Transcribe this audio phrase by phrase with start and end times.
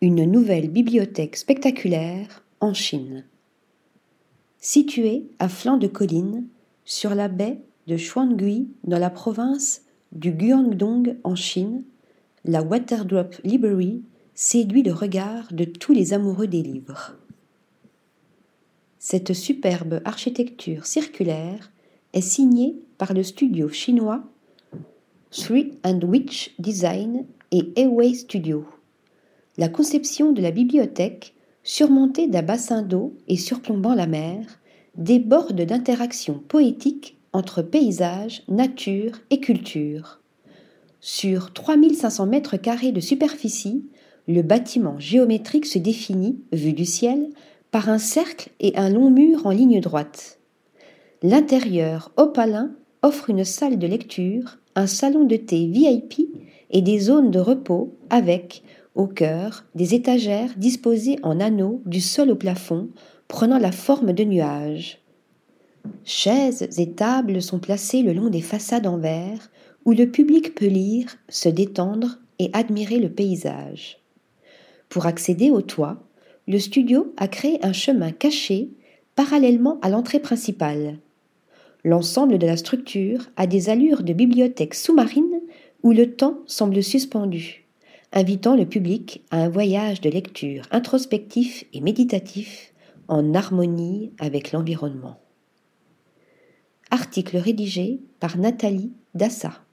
[0.00, 3.24] une nouvelle bibliothèque spectaculaire en Chine.
[4.60, 6.46] Située à flanc de colline,
[6.84, 9.82] sur la baie de Xuangui dans la province
[10.12, 11.82] du Guangdong en Chine,
[12.44, 14.02] la Waterdrop Library
[14.34, 17.16] séduit le regard de tous les amoureux des livres.
[19.00, 21.72] Cette superbe architecture circulaire
[22.12, 24.22] est signée par le studio chinois
[25.30, 28.64] Three and Witch Design et Away Studio.
[29.58, 34.60] La conception de la bibliothèque, surmontée d'un bassin d'eau et surplombant la mer,
[34.96, 40.20] déborde d'interactions poétiques entre paysage, nature et culture.
[41.00, 43.84] Sur 3500 mètres carrés de superficie,
[44.28, 47.28] le bâtiment géométrique se définit, vu du ciel,
[47.72, 50.38] par un cercle et un long mur en ligne droite.
[51.24, 52.70] L'intérieur opalin
[53.02, 56.28] offre une salle de lecture, un salon de thé VIP
[56.70, 58.62] et des zones de repos avec,
[58.98, 62.88] au cœur, des étagères disposées en anneaux du sol au plafond,
[63.28, 64.98] prenant la forme de nuages.
[66.04, 69.50] Chaises et tables sont placées le long des façades en verre,
[69.84, 73.98] où le public peut lire, se détendre et admirer le paysage.
[74.88, 76.02] Pour accéder au toit,
[76.48, 78.70] le studio a créé un chemin caché
[79.14, 80.98] parallèlement à l'entrée principale.
[81.84, 85.40] L'ensemble de la structure a des allures de bibliothèque sous-marine
[85.84, 87.67] où le temps semble suspendu,
[88.12, 92.72] invitant le public à un voyage de lecture introspectif et méditatif
[93.08, 95.20] en harmonie avec l'environnement.
[96.90, 99.67] Article rédigé par Nathalie Dassa.